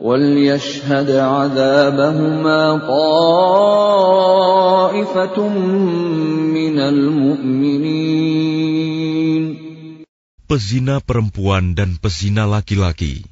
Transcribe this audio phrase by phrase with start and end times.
[0.00, 4.18] وليشهد عذابهما طائفة
[6.54, 8.44] من المؤمنين
[10.44, 13.24] Pezina perempuan dan pezina laki-laki,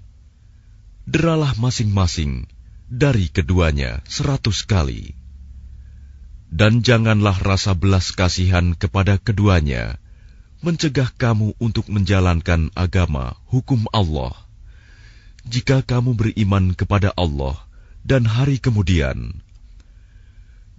[1.04, 2.48] deralah masing-masing
[2.88, 5.12] dari keduanya seratus kali.
[6.48, 10.00] Dan janganlah rasa belas kasihan kepada keduanya
[10.64, 14.32] mencegah kamu untuk menjalankan agama hukum Allah.
[15.46, 17.58] Jika kamu beriman kepada Allah
[18.06, 19.42] dan hari kemudian,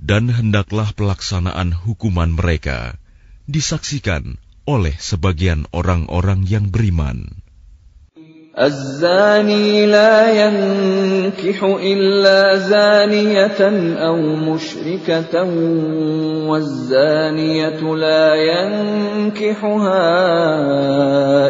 [0.03, 2.99] dan hendaklah pelaksanaan hukuman mereka
[3.47, 7.43] disaksikan oleh sebagian orang-orang yang beriman.
[8.53, 13.61] الزاني لا ينكح إلا زانية
[13.97, 15.43] أو مشركة
[16.45, 20.05] والزانية لا ينكحها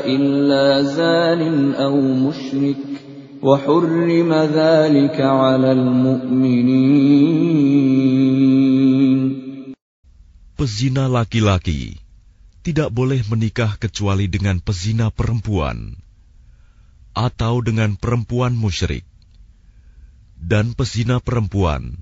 [0.06, 2.97] إلا زان أو مشرك
[3.44, 7.44] وحرم ذلك على المؤمنين
[10.54, 12.00] Pezina laki-laki
[12.64, 16.00] tidak boleh menikah kecuali dengan pezina perempuan
[17.12, 19.04] atau dengan perempuan musyrik.
[20.40, 22.00] Dan pezina perempuan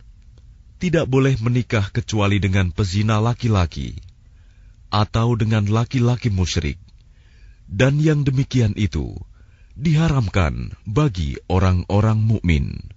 [0.77, 3.97] tidak boleh menikah kecuali dengan pezina laki-laki
[4.93, 6.77] atau dengan laki-laki musyrik.
[7.65, 9.17] Dan yang demikian itu
[9.76, 12.96] diharamkan bagi orang-orang mukmin.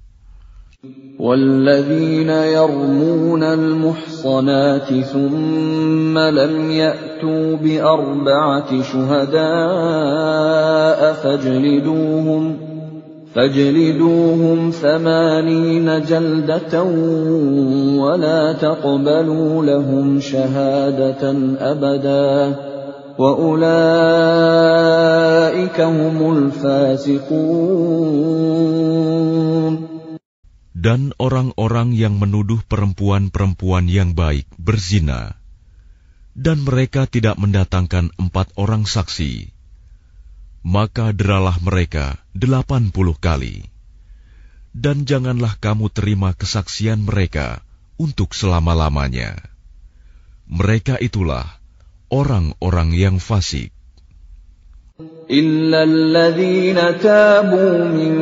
[1.20, 9.40] والذين يرمون المحصنات ثم لم يأتوا بأربعة شهداء
[11.14, 12.58] فاجلدوهم
[13.36, 16.84] فاجلدوهم ثمانين جلدة
[18.00, 22.69] ولا تقبلوا لهم شهادة أبدا
[23.20, 23.28] Dan
[31.20, 35.36] orang-orang yang menuduh perempuan-perempuan yang baik berzina,
[36.32, 39.52] dan mereka tidak mendatangkan empat orang saksi,
[40.64, 43.68] maka deralah mereka delapan puluh kali.
[44.72, 47.68] Dan janganlah kamu terima kesaksian mereka
[48.00, 49.44] untuk selama-lamanya.
[50.48, 51.59] Mereka itulah
[52.11, 53.75] orang-orang yang fasik.
[55.31, 58.15] إلا الذين تابوا من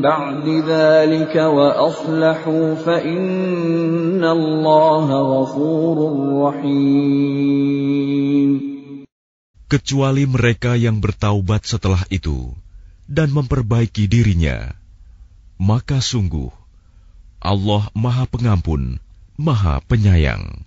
[0.00, 5.98] بعد ذلك وأصلحوا فإن الله غفور
[6.40, 7.30] رحيم
[9.70, 12.50] kecuali mereka yang bertaubat setelah itu
[13.06, 14.74] dan memperbaiki dirinya,
[15.62, 16.50] maka sungguh
[17.38, 18.98] Allah Maha Pengampun,
[19.38, 20.66] Maha Penyayang.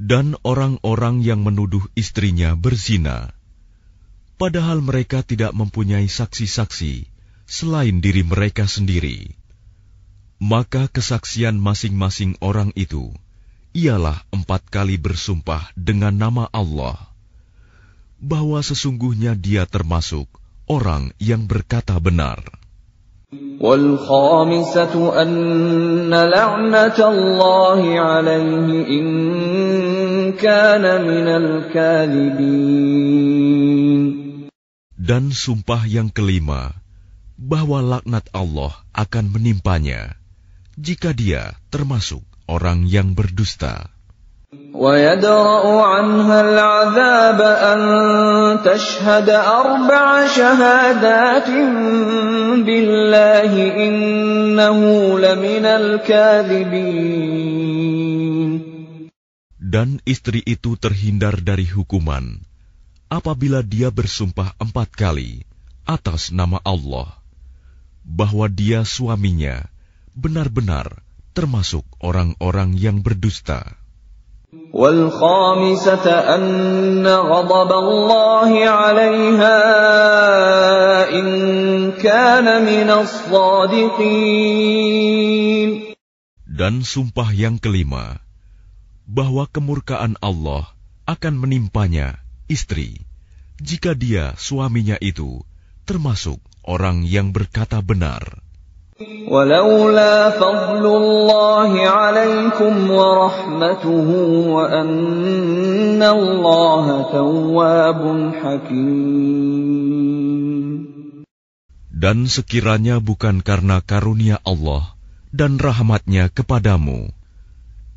[0.00, 3.36] Dan orang-orang yang menuduh istrinya berzina,
[4.40, 7.04] padahal mereka tidak mempunyai saksi-saksi
[7.44, 9.36] selain diri mereka sendiri,
[10.40, 13.12] maka kesaksian masing-masing orang itu
[13.76, 16.96] ialah empat kali bersumpah dengan nama Allah
[18.20, 20.28] bahwa sesungguhnya dia termasuk
[20.64, 22.59] orang yang berkata benar.
[23.59, 29.07] والخامسة أن لعنة الله عليه إن
[30.37, 32.85] كان من الكاذبين
[35.05, 36.73] Dan sumpah yang kelima,
[37.37, 40.17] bahwa laknat Allah akan menimpanya
[40.81, 43.93] jika dia termasuk orang yang berdusta.
[44.75, 47.79] ويدرأ عنها العذاب أن
[48.63, 51.49] تشهد أربع شهادات
[52.67, 53.51] بالله
[53.87, 54.79] إنه
[55.19, 57.15] لمن الكاذبين
[59.65, 62.39] Dan istri itu terhindar dari hukuman
[63.11, 65.43] apabila dia bersumpah empat kali
[65.83, 67.11] atas nama Allah
[68.07, 69.67] bahwa dia suaminya
[70.15, 71.03] benar-benar
[71.35, 73.75] termasuk orang-orang yang berdusta.
[74.75, 76.05] والخامسة
[76.35, 79.59] أن غضب الله عليها
[81.15, 81.27] إن
[81.95, 84.35] كان من الصادقين
[86.55, 88.23] Dan sumpah yang kelima,
[89.03, 90.71] bahwa kemurkaan Allah
[91.03, 92.15] akan menimpanya
[92.47, 93.03] istri,
[93.59, 95.43] jika dia suaminya itu
[95.83, 98.39] termasuk orang yang berkata benar.
[99.27, 104.07] ولولا فضل الله عليكم ورحمته
[104.55, 108.01] وأن الله تواب
[108.39, 109.65] حكيم
[111.95, 114.95] Dan sekiranya bukan karena karunia Allah
[115.35, 117.11] dan rahmatnya kepadamu,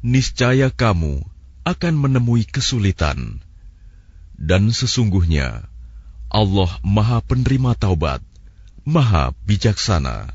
[0.02, 1.22] niscaya kamu
[1.62, 3.38] akan menemui kesulitan.
[4.34, 5.66] Dan sesungguhnya,
[6.26, 8.22] Allah maha penerima taubat,
[8.82, 10.34] maha bijaksana.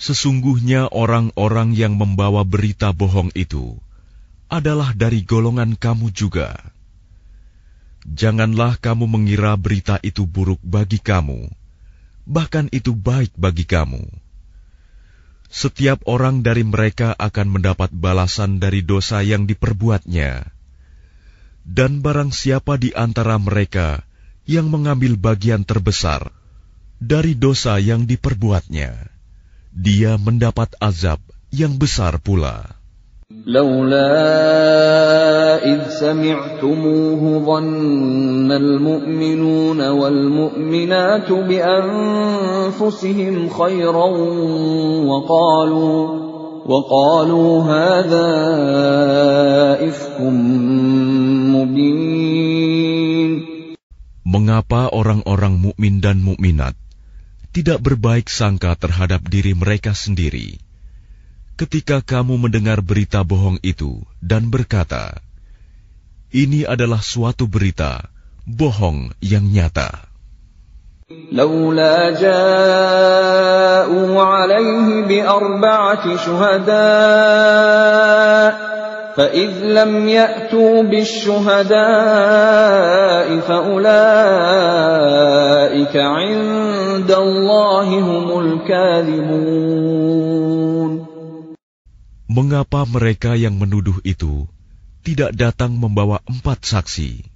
[0.00, 3.76] Sesungguhnya orang-orang yang membawa berita bohong itu
[4.48, 6.56] adalah dari golongan kamu juga.
[8.08, 11.52] Janganlah kamu mengira berita itu buruk bagi kamu,
[12.24, 14.00] bahkan itu baik bagi kamu.
[15.52, 20.48] Setiap orang dari mereka akan mendapat balasan dari dosa yang diperbuatnya,
[21.68, 24.00] dan barang siapa di antara mereka
[24.48, 26.32] yang mengambil bagian terbesar
[26.96, 29.19] dari dosa yang diperbuatnya
[29.75, 31.19] dia mendapat azab
[31.51, 32.75] yang besar pula.
[33.25, 34.13] لولا
[35.65, 42.69] إذ سمعتموه ظن المؤمنون والمؤمنات بأنفسهم
[43.49, 44.07] خيرا
[45.09, 46.25] وقالوا
[46.65, 48.29] وقالوا هذا
[49.89, 50.21] إفك
[51.53, 52.75] مبين
[54.25, 56.75] Mengapa orang-orang mukmin dan mukminat
[57.55, 60.59] tidak berbaik sangka terhadap diri mereka sendiri.
[61.55, 65.23] Ketika kamu mendengar berita bohong itu dan berkata,
[66.35, 68.11] "Ini adalah suatu berita
[68.43, 70.15] bohong yang nyata."
[71.31, 77.45] لولا جاءوا عليه بأربعة شهداء
[79.17, 81.77] فإذ لم يأتوا بالشهداء
[83.39, 83.85] فأولئك
[85.95, 86.78] عند الله هم الكاذبون
[92.30, 94.46] Mengapa mereka yang menuduh itu
[95.02, 97.26] tidak datang membawa empat saksi?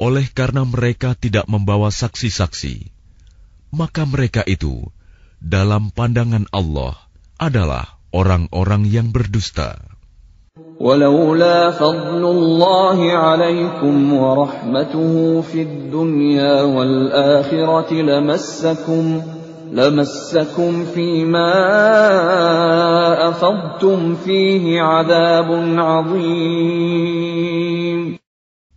[0.00, 2.90] Oleh karena mereka tidak membawa saksi-saksi,
[3.70, 4.88] maka mereka itu
[5.38, 6.96] dalam pandangan Allah
[7.36, 9.91] adalah orang-orang yang berdusta.
[10.79, 19.21] ولولا فضل الله عليكم ورحمته في الدنيا والآخرة لمسكم
[19.71, 21.53] لمسكم فيما
[23.29, 25.49] أفضتم فيه عذاب
[25.79, 27.27] عظيم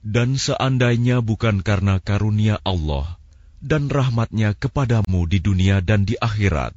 [0.01, 3.21] Dan seandainya bukan karena karunia Allah
[3.63, 6.75] dan rahmatnya kepadamu di dunia dan di akhirat,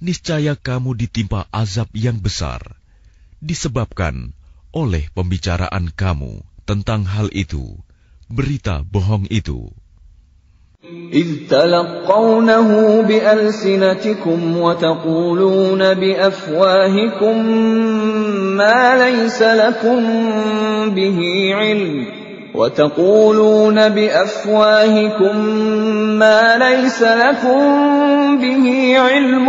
[0.00, 2.77] niscaya kamu ditimpa azab yang besar,
[3.38, 4.32] disebabkan
[4.74, 7.78] oleh pembicaraan kamu tentang hal itu,
[8.26, 9.70] berita bohong itu.
[11.12, 12.68] إذ تلقونه
[13.02, 17.36] بألسنتكم وتقولون بأفواهكم
[18.56, 20.00] ما ليس لكم
[20.94, 21.18] به
[21.54, 22.06] علم
[22.54, 25.36] وتقولون بأفواهكم
[26.22, 27.62] ما ليس لكم
[28.38, 28.66] به
[28.98, 29.48] علم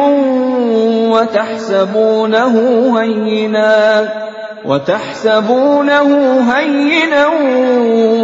[1.14, 2.56] وتحسبونه
[3.02, 3.76] هينا
[4.66, 6.10] وتحسبونه
[6.54, 7.26] هينا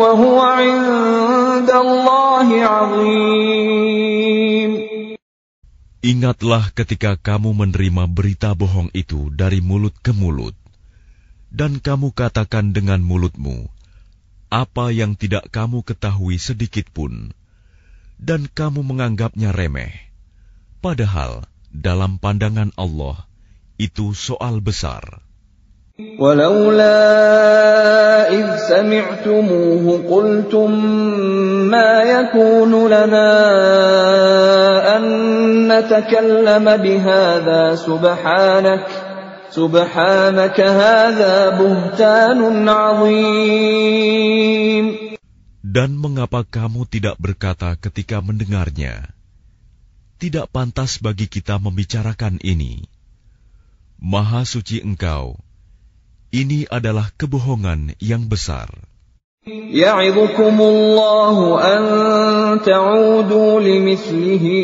[0.01, 3.61] وهو عند الله عظيم
[6.01, 10.57] Ingatlah ketika kamu menerima berita bohong itu dari mulut ke mulut,
[11.53, 13.69] dan kamu katakan dengan mulutmu
[14.51, 17.31] apa yang tidak kamu ketahui sedikit pun,
[18.19, 19.95] dan kamu menganggapnya remeh.
[20.83, 23.23] Padahal dalam pandangan Allah
[23.79, 25.23] itu soal besar.
[26.01, 26.97] ولولا
[28.33, 30.71] إذ سمعتموه قلتم
[31.69, 33.33] ما يكون لنا
[34.97, 35.03] أن
[35.69, 39.04] نتكلم بهذا سبحانك
[45.66, 49.12] dan mengapa kamu tidak berkata ketika mendengarnya?
[50.16, 52.88] Tidak pantas bagi kita membicarakan ini.
[54.00, 55.36] Maha suci engkau.
[56.32, 58.68] Ini adalah kebohongan yang besar.
[59.46, 64.58] Ya'idhukumullahu an ta'udu limithlihi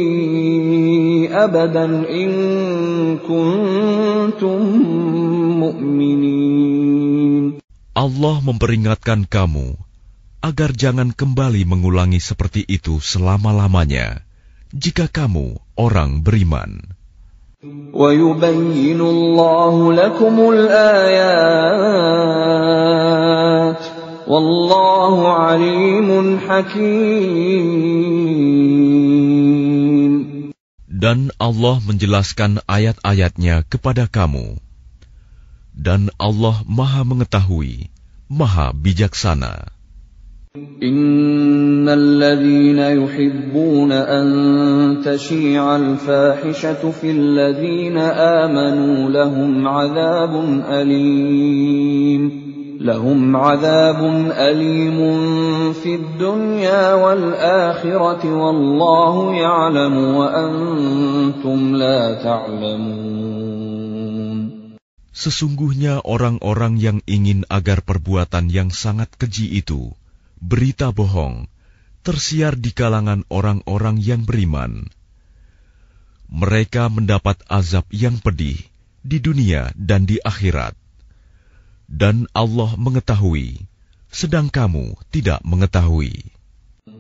[1.32, 2.30] لمثله أبدا إن
[3.24, 4.60] كنتم
[5.64, 7.58] مؤمنين
[7.98, 9.74] Allah memperingatkan kamu
[10.46, 14.22] agar jangan kembali mengulangi seperti itu selama-lamanya
[14.70, 16.94] jika kamu orang beriman.
[17.98, 21.42] ويبين الله لكم الآيات
[24.30, 27.58] والله عليم حكيم
[31.02, 34.56] Dan Allah menjelaskan ayat-ayatnya kepada kamu.
[35.76, 37.92] Dan Allah maha mengetahui,
[38.32, 39.76] maha bijaksana.
[40.58, 44.26] إن الذين يحبون أن
[45.06, 47.98] تشيع الفاحشة في الذين
[48.42, 50.34] آمنوا لهم عذاب
[50.66, 52.22] أليم
[52.82, 55.00] لهم عذاب أليم
[55.74, 63.48] في الدنيا والآخرة والله يعلم وأنتم لا تعلمون
[65.18, 69.90] Sesungguhnya orang-orang yang ingin agar perbuatan yang sangat keji itu
[70.38, 71.50] berita bohong
[72.06, 74.86] tersiar di kalangan orang-orang yang beriman.
[76.30, 78.62] Mereka mendapat azab yang pedih
[79.02, 80.78] di dunia dan di akhirat.
[81.92, 83.64] Dan Allah mengetahui,
[84.12, 86.38] sedang kamu tidak mengetahui.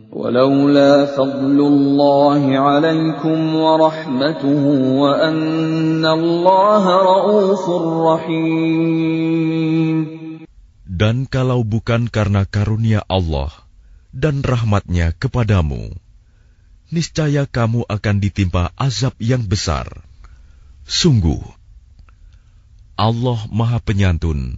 [0.08, 4.64] ولولا فضل الله عليكم ورحمته
[5.04, 7.64] وأن الله رؤوف
[8.08, 9.98] رحيم
[10.98, 13.54] Dan kalau bukan karena karunia Allah
[14.10, 15.94] dan rahmatnya kepadamu,
[16.90, 19.86] niscaya kamu akan ditimpa azab yang besar.
[20.90, 21.38] Sungguh,
[22.98, 24.58] Allah Maha Penyantun,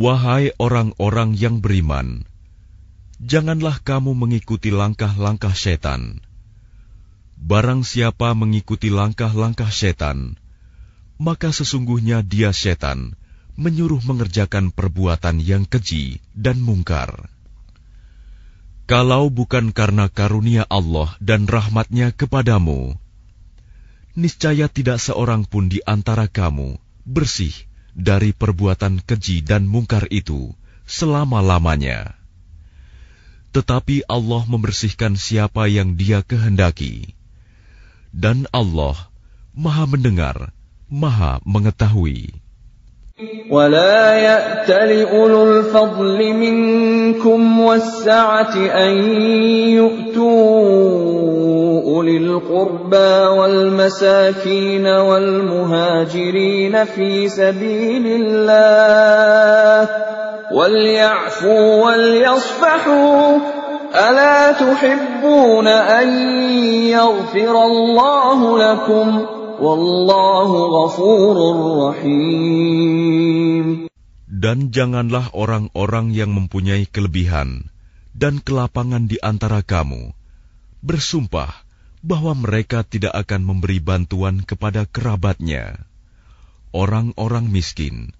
[0.00, 2.24] Wahai orang-orang yang beriman,
[3.20, 6.24] janganlah kamu mengikuti langkah-langkah setan.
[7.36, 10.40] Barang siapa mengikuti langkah-langkah setan,
[11.20, 13.12] maka sesungguhnya dia setan
[13.60, 17.28] menyuruh mengerjakan perbuatan yang keji dan mungkar.
[18.88, 22.96] Kalau bukan karena karunia Allah dan rahmatnya kepadamu,
[24.16, 27.52] niscaya tidak seorang pun di antara kamu bersih
[28.00, 30.56] dari perbuatan keji dan mungkar itu
[30.88, 32.16] selama-lamanya.
[33.50, 37.14] Tetapi Allah membersihkan siapa yang Dia kehendaki,
[38.10, 39.10] dan Allah
[39.54, 40.54] Maha Mendengar,
[40.90, 42.49] Maha Mengetahui.
[43.50, 48.92] ولا يأت لأولو الفضل منكم والسعة أن
[49.68, 50.60] يؤتوا
[51.82, 59.88] أولي القربى والمساكين والمهاجرين في سبيل الله
[60.52, 63.38] وَلْيَعْفُوا وَلْيَصْفَحُوا
[63.94, 66.08] أَلَا تُحِبُّونَ أَن
[66.86, 69.26] يَغْفِرَ اللَّهُ لَكُمْ
[74.40, 77.68] Dan janganlah orang-orang yang mempunyai kelebihan
[78.16, 80.16] dan kelapangan di antara kamu
[80.80, 81.52] bersumpah
[82.00, 85.84] bahwa mereka tidak akan memberi bantuan kepada kerabatnya,
[86.72, 88.16] orang-orang miskin,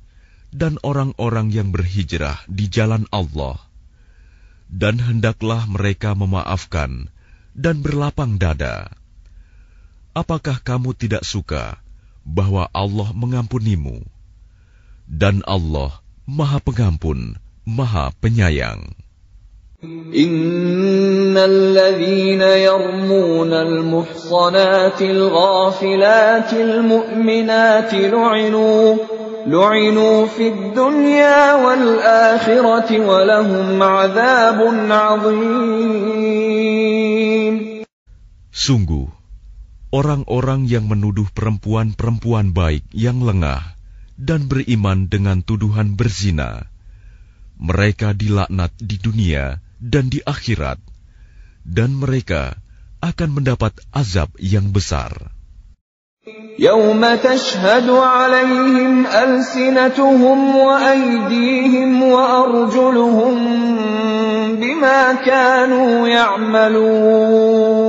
[0.53, 3.57] dan orang-orang yang berhijrah di jalan Allah.
[4.71, 7.09] Dan hendaklah mereka memaafkan
[7.57, 9.00] dan berlapang dada
[10.16, 11.78] Apakah kamu tidak suka
[12.24, 14.00] bahwa Allah mengampunimu?
[15.06, 18.96] Dan Allah Maha Pengampun, Maha Penyayang.
[20.16, 28.96] إن الذين يرمون المحصنات الغافلات المؤمنات لعنوا
[29.48, 34.60] لعنوا في الدنيا والآخرة ولهم عذاب
[34.90, 36.16] عظيم
[38.56, 39.12] Sungguh,
[39.96, 43.64] orang-orang yang menuduh perempuan-perempuan baik yang lengah
[44.20, 46.68] dan beriman dengan tuduhan berzina,
[47.56, 50.80] mereka dilaknat di dunia dan di akhirat,
[51.64, 52.60] dan mereka
[53.00, 55.36] akan mendapat azab yang besar.
[56.60, 63.36] يوم تشهد عليهم ألسنتهم وأيديهم وأرجلهم
[64.58, 67.89] بما كانوا يعملون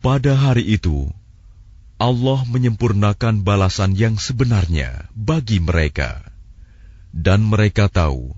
[0.00, 1.10] Pada hari itu,
[1.96, 6.20] Allah menyempurnakan balasan yang sebenarnya bagi mereka.
[7.16, 8.36] Dan mereka tahu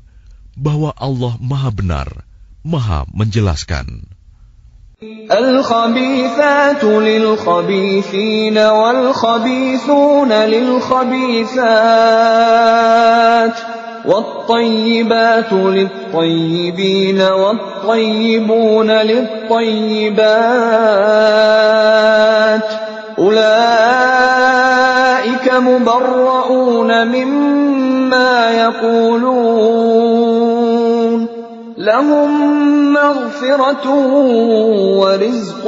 [0.54, 2.08] bahwa Allah Maha Benar,
[2.62, 4.18] Maha Menjelaskan.
[5.30, 11.58] الخبيثات للخبيثين والخبيثون للخبيثات
[14.05, 20.23] والطيبات للطيبين والطيبون للطيبات
[23.19, 23.53] أولئك
[25.53, 29.63] مبرؤون مما يقولون
[31.77, 32.29] لهم
[32.93, 33.85] مغفرة
[34.99, 35.63] ورزق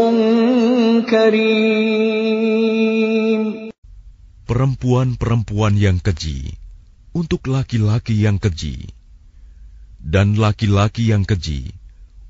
[1.10, 2.36] كريم.
[4.46, 6.65] Perempuan-perempuan yang keji
[7.16, 8.92] untuk laki-laki yang keji,
[10.04, 11.72] dan laki-laki yang keji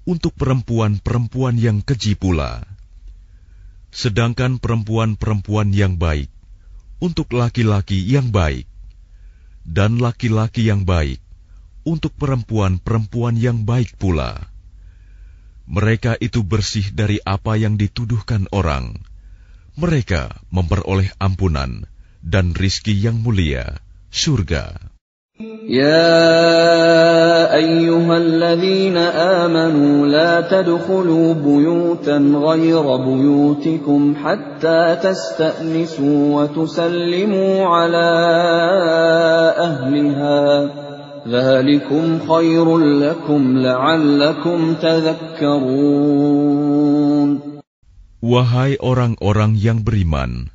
[0.05, 2.61] untuk perempuan-perempuan yang keji pula.
[3.89, 6.29] Sedangkan perempuan-perempuan yang baik
[7.01, 8.69] untuk laki-laki yang baik,
[9.65, 11.17] dan laki-laki yang baik
[11.81, 14.53] untuk perempuan-perempuan yang baik pula.
[15.65, 19.01] Mereka itu bersih dari apa yang dituduhkan orang.
[19.81, 21.89] Mereka memperoleh ampunan
[22.21, 23.81] dan rizki yang mulia,
[24.15, 24.85] surga.
[25.67, 28.97] يا أيها الذين
[29.43, 38.09] آمنوا لا تدخلوا بيوتا غير بيوتكم حتى تستأنسوا وتسلموا على
[39.57, 40.69] أهلها
[41.27, 46.15] ذلكم خير لكم لعلكم تذكرون
[48.25, 50.49] Wahai orang-orang yang beriman,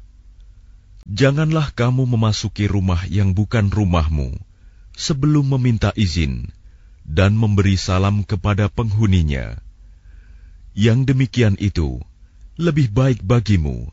[1.09, 4.33] janganlah kamu memasuki rumah yang bukan rumahmu
[4.97, 6.49] sebelum meminta izin
[7.05, 9.61] dan memberi salam kepada penghuninya.
[10.75, 12.01] Yang demikian itu
[12.57, 13.87] lebih baik bagimu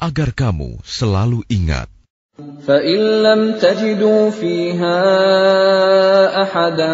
[0.00, 1.92] agar kamu selalu ingat.
[2.66, 4.98] فإن لم تجدوا فيها
[6.42, 6.92] أحدا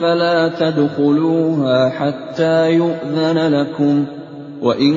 [0.00, 4.06] فلا تدخلوها حتى يؤذن لكم
[4.64, 4.94] وإن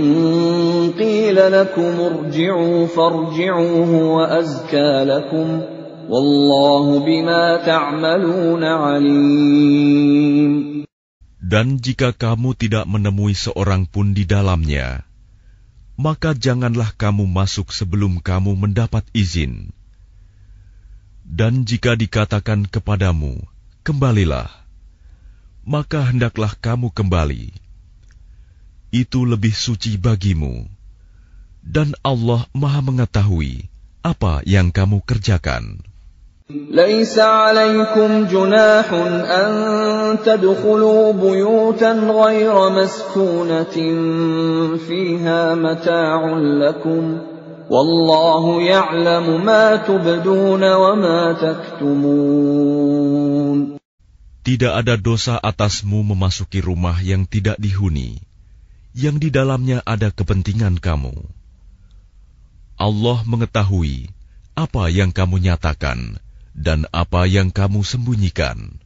[1.00, 5.62] قيل لكم ارجعوا فارجعوا هو أزكى لكم
[6.10, 10.54] والله بما تعملون عليم
[11.44, 15.06] Dan jika kamu tidak menemui seorang pun di dalamnya,
[15.94, 19.70] maka janganlah kamu masuk sebelum kamu mendapat izin.
[21.22, 23.38] Dan jika dikatakan kepadamu,
[23.86, 24.50] "Kembalilah,"
[25.62, 27.54] maka hendaklah kamu kembali.
[28.94, 30.70] Itu lebih suci bagimu,
[31.66, 33.66] dan Allah Maha Mengetahui
[34.04, 35.82] apa yang kamu kerjakan.
[36.52, 39.52] ليس عليكم جناح أن
[40.26, 43.76] تدخلوا بيوتا غير مسكونة
[44.78, 47.18] فيها متاع لكم
[47.70, 52.84] والله يعلم ما تبدون وما تكتمون
[54.44, 58.20] Tidak ada dosa atasmu memasuki rumah yang tidak dihuni,
[58.98, 61.14] yang di dalamnya ada kepentingan kamu.
[62.78, 64.10] Allah mengetahui
[64.54, 66.22] apa yang kamu nyatakan
[66.54, 68.78] dan apa yang kamu sembunyikan.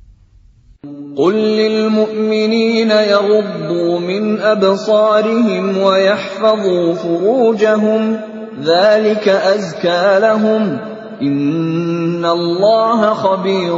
[1.17, 8.19] قل للمؤمنين يغضوا من أبصارهم ويحفظوا فروجهم
[8.61, 10.77] ذلك أزكى لهم
[11.21, 13.77] إن الله خبير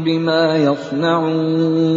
[0.00, 1.96] بما يصنعون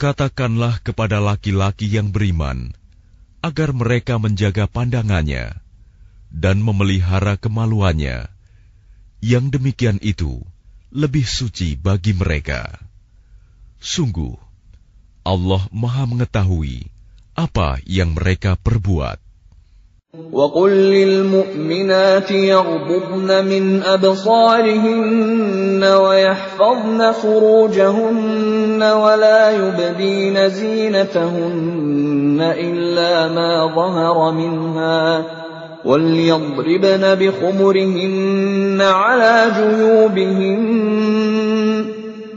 [0.00, 2.72] Katakanlah kepada laki-laki yang beriman,
[3.44, 5.60] agar mereka menjaga pandangannya
[6.32, 8.32] dan memelihara kemaluannya.
[9.20, 10.40] Yang demikian itu
[10.88, 12.80] lebih suci bagi mereka.
[13.76, 14.40] Sungguh,
[15.20, 16.88] Allah Maha Mengetahui
[17.36, 19.20] apa yang mereka perbuat.
[20.32, 35.24] وقل للمؤمنات يغضضن من أبصارهن ويحفظن فروجهن ولا يبدين زينتهن إلا ما ظهر منها
[35.84, 40.80] وليضربن بخمرهن على جيوبهن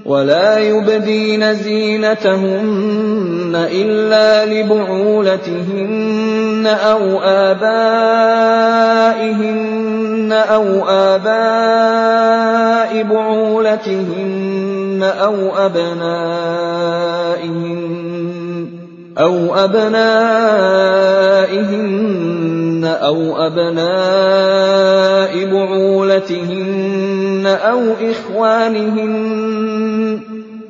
[0.06, 8.64] ولا يبدين زينتهن إلا لبعولتهن أو آبائهن
[10.32, 12.24] أو آباء
[13.04, 14.64] بعولتهن
[15.04, 17.04] أو أبنائهن
[19.18, 20.54] أو أبنائهن
[22.86, 29.14] أو أبناء بعولتهن أو إخوانهن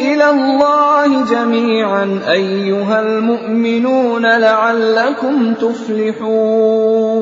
[0.00, 7.16] إلى الله جميعا أيها المؤمنون لعلكم تفلحون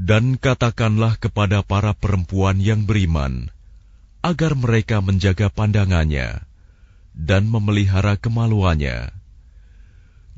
[0.00, 3.46] Dan katakanlah kepada para perempuan yang beriman,
[4.26, 6.42] agar mereka menjaga pandangannya
[7.14, 9.12] dan memelihara kemaluannya,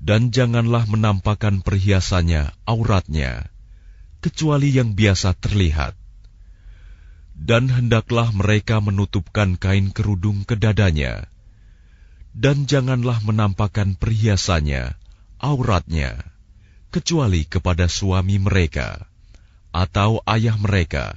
[0.03, 3.49] dan janganlah menampakkan perhiasannya, auratnya,
[4.19, 5.95] kecuali yang biasa terlihat.
[7.38, 11.30] Dan hendaklah mereka menutupkan kain kerudung ke dadanya,
[12.34, 14.98] dan janganlah menampakkan perhiasannya,
[15.38, 16.22] auratnya,
[16.90, 19.06] kecuali kepada suami mereka,
[19.70, 21.14] atau ayah mereka,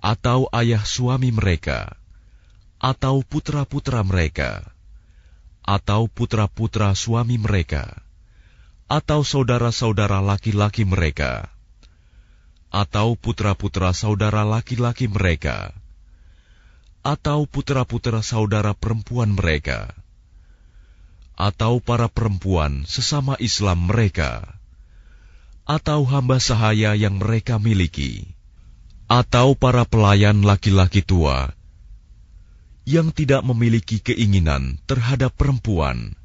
[0.00, 1.96] atau ayah suami mereka,
[2.80, 4.64] atau putra-putra mereka,
[5.66, 8.00] atau putra-putra suami mereka,
[8.88, 11.52] atau saudara-saudara laki-laki mereka,
[12.68, 15.72] atau putra-putra saudara laki-laki mereka,
[17.00, 19.96] atau putra-putra saudara perempuan mereka,
[21.38, 24.44] atau para perempuan sesama Islam mereka,
[25.64, 28.28] atau hamba sahaya yang mereka miliki,
[29.08, 31.56] atau para pelayan laki-laki tua
[32.88, 36.16] yang tidak memiliki keinginan terhadap perempuan,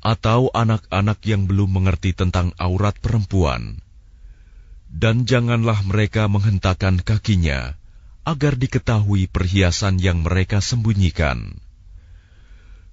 [0.00, 3.84] atau anak-anak yang belum mengerti tentang aurat perempuan,
[4.95, 7.75] dan janganlah mereka menghentakkan kakinya
[8.25, 11.61] agar diketahui perhiasan yang mereka sembunyikan.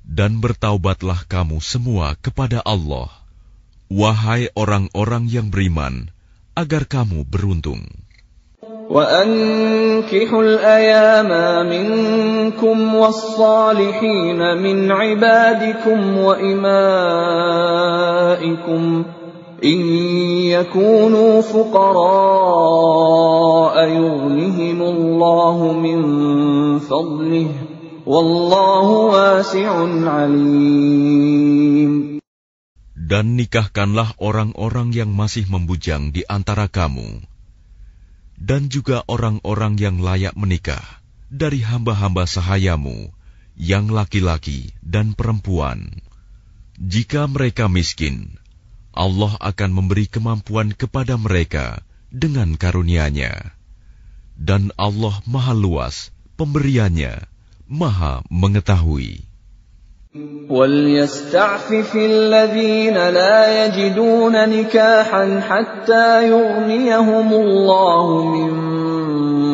[0.02, 3.08] Dan bertaubatlah kamu semua kepada Allah,
[3.86, 6.10] wahai orang-orang yang beriman,
[6.58, 7.86] agar kamu beruntung.
[8.92, 11.30] وأنكحوا الأيام
[11.68, 16.72] منكم والصالحين من عبادكم وإمائكم
[19.62, 19.80] إن
[20.50, 22.94] يكونوا فقراء
[23.88, 25.98] يغنهم الله من
[26.82, 27.48] فضله
[28.06, 29.70] والله واسع
[30.10, 31.92] عليم
[33.12, 37.20] Dan nikahkanlah orang-orang yang masih membujang di antara kamu,
[38.40, 40.80] dan juga orang-orang yang layak menikah
[41.28, 43.12] dari hamba-hamba sahayamu,
[43.52, 45.92] yang laki-laki dan perempuan.
[46.80, 48.40] Jika mereka miskin,
[48.96, 51.80] Allah akan memberi kemampuan kepada mereka
[52.12, 53.56] dengan karunia-Nya.
[54.36, 57.24] Dan Allah Maha Luas pemberiannya,
[57.68, 59.32] Maha mengetahui.
[60.52, 68.52] وليستعفف الذين لا يجدون نكاحا حتى يغنيهم الله من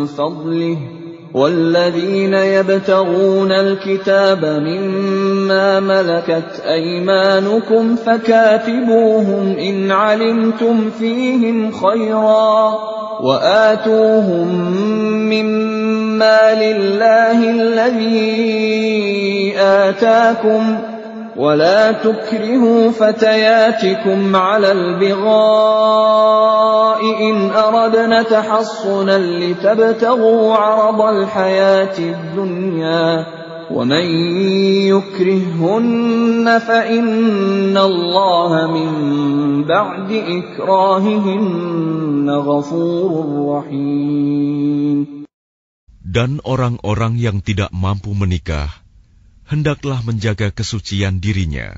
[0.07, 0.79] فضله
[1.34, 12.74] والذين يبتغون الكتاب مما ملكت أيمانكم فكاتبوهم إن علمتم فيهم خيرا
[13.22, 14.48] وآتوهم
[15.30, 18.74] مما لله الذي
[19.58, 20.78] آتاكم
[21.36, 26.33] ولا تكرهوا فتياتكم على البغاء إن
[27.93, 33.27] أردنا تحصنا لتبتغوا عرض الحياة الدنيا
[33.71, 34.05] ومن
[34.89, 38.91] يكرههن فإن الله من
[39.65, 43.13] بعد إكراههن غفور
[43.53, 45.19] رحيم
[46.09, 48.89] Dan orang-orang yang tidak mampu menikah
[49.49, 51.73] hendaklah menjaga kesucian dirinya,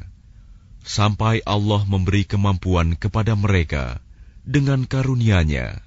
[0.87, 4.03] sampai Allah memberi kemampuan kepada mereka
[4.42, 5.84] dengan karunia-Nya.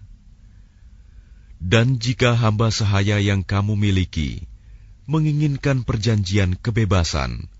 [1.59, 4.47] Dan jika hamba sahaya yang kamu miliki
[5.11, 7.51] menginginkan perjanjian kebebasan,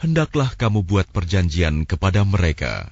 [0.00, 2.88] hendaklah kamu buat perjanjian kepada mereka.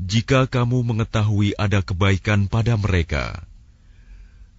[0.00, 3.44] Jika kamu mengetahui ada kebaikan pada mereka,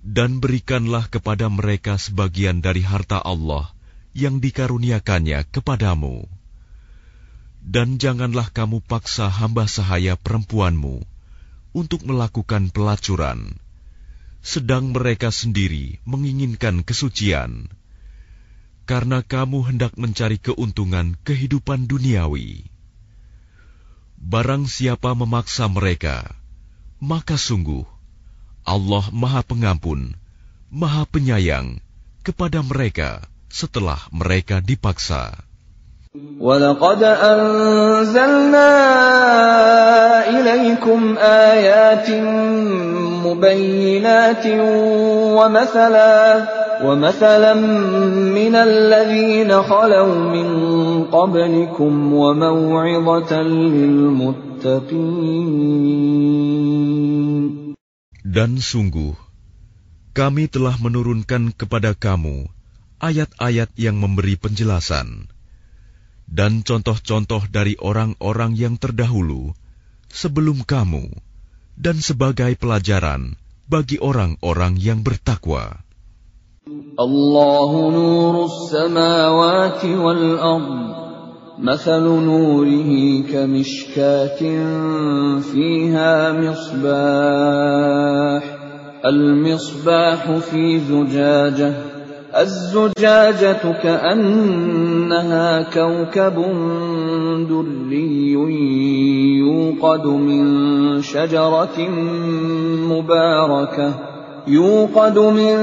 [0.06, 3.74] dan berikanlah kepada mereka sebagian dari harta Allah
[4.14, 6.26] yang dikaruniakannya kepadamu.
[7.62, 11.04] Dan janganlah kamu paksa hamba sahaya perempuanmu
[11.76, 13.60] untuk melakukan pelacuran,
[14.47, 17.71] sedang mereka sendiri menginginkan kesucian,
[18.85, 22.67] karena kamu hendak mencari keuntungan kehidupan duniawi.
[24.19, 26.27] Barang siapa memaksa mereka,
[26.99, 27.87] maka sungguh
[28.63, 30.15] Allah Maha Pengampun,
[30.71, 31.83] Maha Penyayang
[32.23, 35.35] kepada mereka setelah mereka dipaksa.
[36.41, 38.71] ولقد أنزلنا
[40.29, 42.09] إليكم آيات
[43.27, 44.47] مبينات
[45.39, 46.19] ومثلا
[46.85, 47.55] ومثلا
[48.35, 50.49] من الذين خلوا من
[51.05, 54.43] قبلكم وموعظة للمتقين
[58.33, 59.13] Dan sungguh,
[60.17, 62.49] kami telah menurunkan kepada kamu
[63.03, 65.29] ayat-ayat yang memberi penjelasan
[66.33, 69.53] dan contoh-contoh dari orang-orang yang terdahulu
[70.09, 71.13] sebelum kamu,
[71.77, 73.35] dan sebagai pelajaran
[73.67, 75.81] bagi orang-orang yang bertakwa.
[76.95, 80.95] الله نور السماوات والأرض
[81.59, 84.41] مثل نوره كمشكاة
[85.41, 87.63] فيها مصباح
[89.05, 91.75] المصباح في زجاجة
[92.38, 96.36] الزجاجة كأنها كوكب
[97.50, 98.34] دري
[99.38, 101.90] يوقد من شجرة
[102.90, 103.94] مباركة
[104.48, 105.58] يوقد من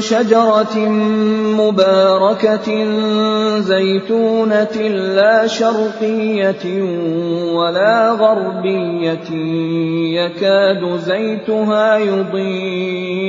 [0.00, 0.78] شجرة
[1.58, 2.84] مباركة
[3.58, 4.76] زيتونة
[5.16, 6.82] لا شرقية
[7.54, 9.30] ولا غربية
[10.18, 13.28] يكاد زيتها يضيء.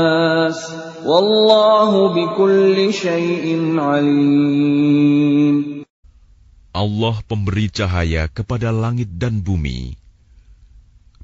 [1.01, 5.57] Wallahu bikulli syai'in alim.
[6.71, 9.97] Allah pemberi cahaya kepada langit dan bumi.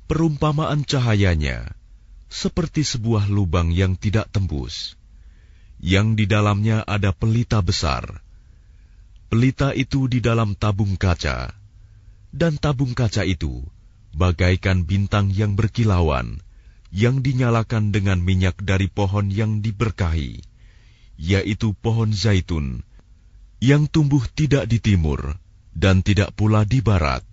[0.09, 1.77] Perumpamaan cahayanya
[2.25, 4.97] seperti sebuah lubang yang tidak tembus,
[5.77, 8.25] yang di dalamnya ada pelita besar.
[9.29, 11.53] Pelita itu di dalam tabung kaca,
[12.33, 13.61] dan tabung kaca itu
[14.15, 16.41] bagaikan bintang yang berkilauan
[16.91, 20.39] yang dinyalakan dengan minyak dari pohon yang diberkahi,
[21.19, 22.85] yaitu pohon zaitun,
[23.59, 25.35] yang tumbuh tidak di timur
[25.73, 27.25] dan tidak pula di barat,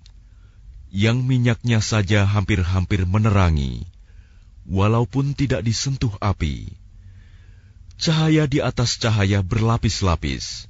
[0.94, 3.86] yang minyaknya saja hampir-hampir menerangi,
[4.68, 6.70] walaupun tidak disentuh api.
[7.94, 10.66] Cahaya di atas cahaya berlapis-lapis.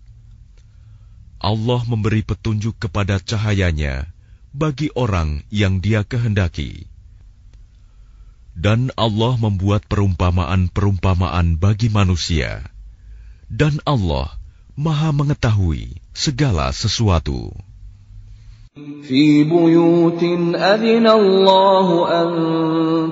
[1.41, 4.09] Allah memberi petunjuk kepada cahayanya
[4.55, 6.94] bagi orang yang Dia kehendaki.
[8.60, 12.68] Dan Allah membuat perumpamaan-perumpamaan bagi manusia.
[13.48, 14.36] Dan Allah
[14.76, 17.56] Maha Mengetahui segala sesuatu.
[19.04, 20.24] في بيوت
[20.56, 22.30] أذن الله أن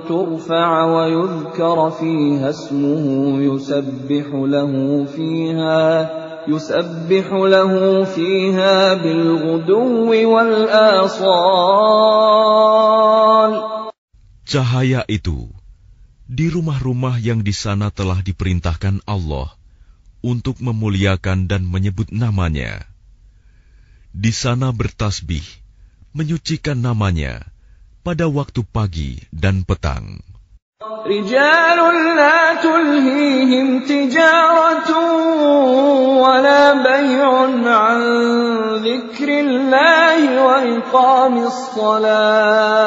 [0.08, 3.04] ترفع ويذكر فيها اسمه
[3.42, 6.10] يسبح له فيها
[6.48, 11.58] يسبح له فيها بالغدو والآصال
[14.48, 15.52] Cahaya itu
[16.28, 19.52] di rumah-rumah yang di sana telah diperintahkan Allah
[20.24, 22.84] untuk memuliakan dan menyebut namanya
[24.18, 25.44] di sana bertasbih,
[26.16, 27.44] menyucikan namanya
[28.02, 30.24] pada waktu pagi dan petang.
[31.08, 31.78] رجال
[32.16, 34.90] لا تلهيهم تجارة
[36.22, 37.26] ولا بيع
[37.66, 38.00] عن
[38.86, 42.78] ذكر الله وإقام الصلاة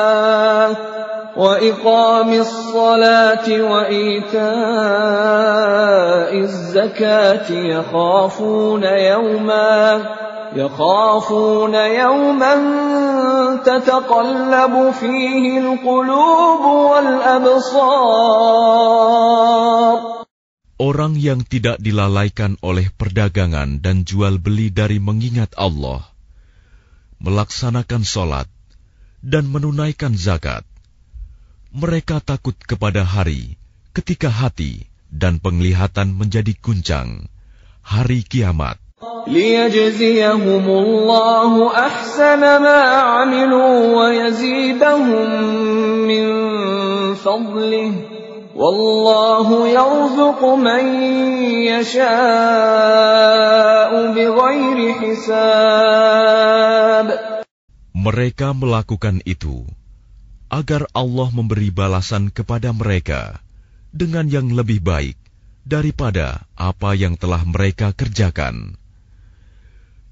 [1.38, 4.42] وإقام الصلاة وإيتاء
[6.38, 10.02] الزكاة يخافون يوماً
[10.56, 12.56] يخافون يوما
[13.64, 18.12] تتقلب فيه القلوب والأبصار
[20.82, 26.02] Orang yang tidak dilalaikan oleh perdagangan dan jual beli dari mengingat Allah,
[27.22, 28.50] melaksanakan sholat,
[29.22, 30.66] dan menunaikan zakat,
[31.77, 33.61] mereka takut kepada hari
[33.93, 37.29] ketika hati dan penglihatan menjadi guncang,
[37.85, 38.81] hari kiamat.
[48.57, 50.85] Wallahu yarzuqu man
[51.61, 52.57] yasha'u
[54.17, 55.77] bighairi hisab.
[57.93, 59.69] Mereka melakukan itu
[60.47, 63.43] agar Allah memberi balasan kepada mereka
[63.91, 65.19] dengan yang lebih baik
[65.67, 68.79] daripada apa yang telah mereka kerjakan,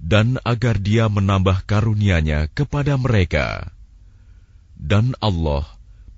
[0.03, 3.71] dan agar Dia menambah karunia-Nya kepada mereka.
[4.75, 5.65] Dan Allah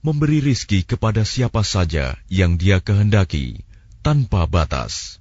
[0.01, 3.61] memberi rizki kepada siapa saja yang Dia kehendaki
[4.01, 5.21] tanpa batas.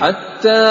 [0.00, 0.66] حتى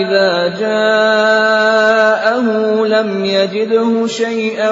[0.00, 2.46] إذا جاءه
[2.86, 4.70] لم يجده شيئا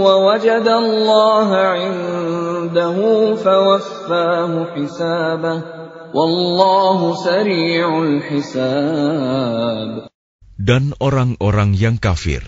[0.00, 2.96] ووجد الله عنده
[3.34, 10.08] فوفاه حسابه Wallahu sari'ul hisab.
[10.56, 12.40] Dan orang-orang yang kafir,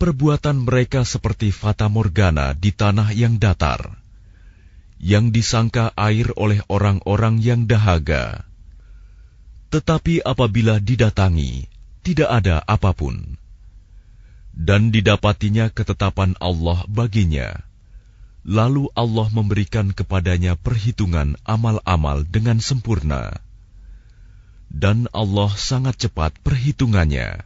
[0.00, 4.00] perbuatan mereka seperti fata morgana di tanah yang datar,
[4.96, 8.48] yang disangka air oleh orang-orang yang dahaga.
[9.71, 11.65] Tetapi apabila didatangi,
[12.03, 13.39] tidak ada apa pun.
[14.51, 17.71] Dan didapatinya ketetapan Allah baginya
[18.41, 23.37] Lalu Allah memberikan kepadanya perhitungan amal-amal dengan sempurna.
[24.65, 27.45] Dan Allah sangat cepat perhitungannya.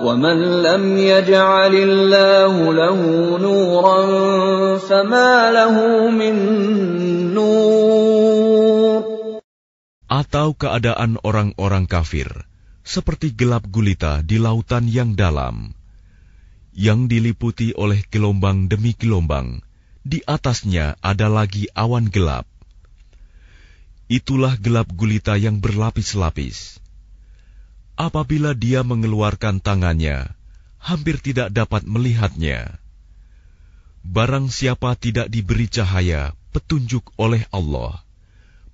[0.00, 3.00] ومن لم يجعل الله له
[3.38, 4.00] نورا
[4.78, 5.76] فما له
[6.08, 6.34] من
[7.34, 9.00] نور
[10.10, 12.26] Atau keadaan orang-orang kafir,
[12.82, 15.70] seperti gelap gulita di lautan yang dalam,
[16.74, 19.62] yang diliputi oleh gelombang demi gelombang,
[20.02, 22.42] di atasnya ada lagi awan gelap.
[24.10, 26.82] Itulah gelap gulita yang berlapis-lapis.
[27.95, 30.35] Apabila dia mengeluarkan tangannya,
[30.83, 32.75] hampir tidak dapat melihatnya.
[34.03, 38.03] Barang siapa tidak diberi cahaya petunjuk oleh Allah,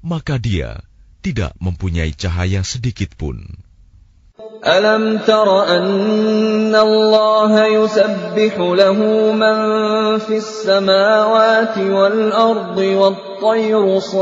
[0.02, 0.82] maka dia
[1.22, 3.46] tidak mempunyai cahaya sedikit pun.
[4.62, 9.58] Alam tara anna Allah yusabbihu lahu man
[10.22, 14.22] fis samawati wal ardi wat tayru saffat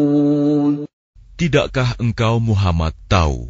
[1.42, 3.50] Tidakkah engkau Muhammad tahu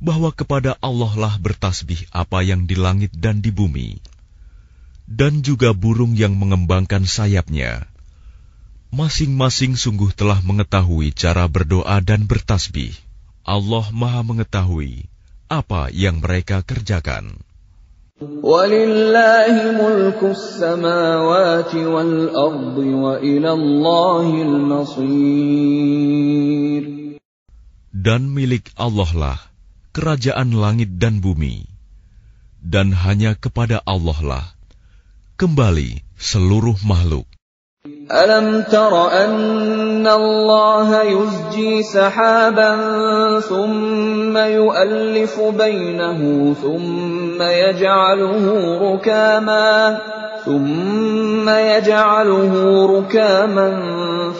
[0.00, 4.00] bahwa kepada Allah lah bertasbih apa yang di langit dan di bumi,
[5.04, 7.84] dan juga burung yang mengembangkan sayapnya.
[8.88, 12.96] Masing-masing sungguh telah mengetahui cara berdoa dan bertasbih.
[13.44, 15.08] Allah Maha Mengetahui
[15.53, 17.37] apa yang mereka kerjakan.
[27.93, 29.39] Dan milik Allah lah
[29.93, 31.69] kerajaan langit dan bumi,
[32.65, 34.45] dan hanya kepada Allah lah
[35.37, 37.32] kembali seluruh makhluk.
[38.11, 42.75] ألم تر أن الله يزجي سحابا
[43.39, 49.97] ثم يؤلف بينه ثم يجعله ركاما
[50.45, 53.79] ثم يجعله ركاما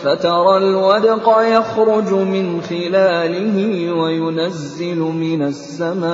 [0.04, 6.14] فترى الودق يخرج من خلاله وينزل من السماء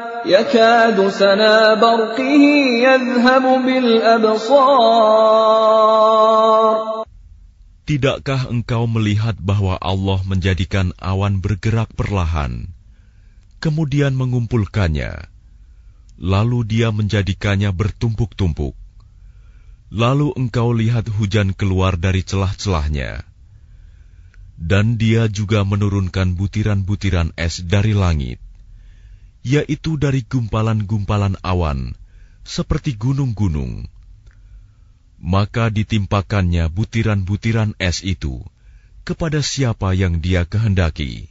[0.26, 2.42] يكاد سنا برقه
[2.82, 4.96] يذهب بالأبصار
[7.86, 12.74] Tidakkah engkau melihat bahwa Allah menjadikan awan bergerak perlahan,
[13.62, 15.30] kemudian mengumpulkannya,
[16.18, 18.74] lalu Dia menjadikannya bertumpuk-tumpuk,
[19.94, 23.22] lalu engkau lihat hujan keluar dari celah-celahnya,
[24.58, 28.42] dan Dia juga menurunkan butiran-butiran es dari langit,
[29.41, 31.97] yaitu dari gumpalan-gumpalan awan,
[32.45, 33.89] seperti gunung-gunung
[35.21, 38.41] maka ditimpakannya butiran-butiran es itu
[39.05, 41.29] kepada siapa yang dia kehendaki,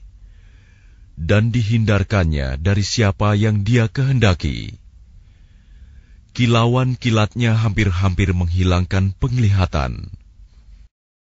[1.19, 4.79] dan dihindarkannya dari siapa yang dia kehendaki.
[6.31, 10.15] Kilauan kilatnya hampir-hampir menghilangkan penglihatan.